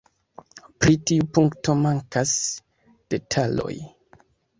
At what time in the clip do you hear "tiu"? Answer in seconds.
1.11-1.27